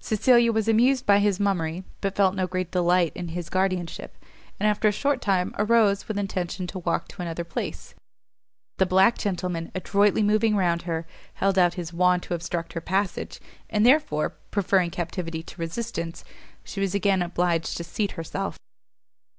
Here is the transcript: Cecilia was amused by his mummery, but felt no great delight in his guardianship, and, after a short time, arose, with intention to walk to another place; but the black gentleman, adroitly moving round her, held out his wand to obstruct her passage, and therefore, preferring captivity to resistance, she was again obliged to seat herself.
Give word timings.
Cecilia 0.00 0.52
was 0.52 0.68
amused 0.68 1.06
by 1.06 1.18
his 1.18 1.40
mummery, 1.40 1.82
but 2.02 2.14
felt 2.14 2.34
no 2.34 2.46
great 2.46 2.70
delight 2.70 3.10
in 3.14 3.28
his 3.28 3.48
guardianship, 3.48 4.18
and, 4.60 4.66
after 4.66 4.86
a 4.86 4.92
short 4.92 5.22
time, 5.22 5.54
arose, 5.58 6.06
with 6.06 6.18
intention 6.18 6.66
to 6.66 6.80
walk 6.80 7.08
to 7.08 7.22
another 7.22 7.42
place; 7.42 7.94
but 8.76 8.84
the 8.84 8.88
black 8.90 9.16
gentleman, 9.16 9.72
adroitly 9.74 10.22
moving 10.22 10.56
round 10.56 10.82
her, 10.82 11.06
held 11.32 11.58
out 11.58 11.72
his 11.72 11.90
wand 11.90 12.22
to 12.24 12.34
obstruct 12.34 12.74
her 12.74 12.82
passage, 12.82 13.40
and 13.70 13.86
therefore, 13.86 14.36
preferring 14.50 14.90
captivity 14.90 15.42
to 15.42 15.58
resistance, 15.58 16.22
she 16.62 16.78
was 16.78 16.94
again 16.94 17.22
obliged 17.22 17.74
to 17.78 17.82
seat 17.82 18.10
herself. 18.12 18.58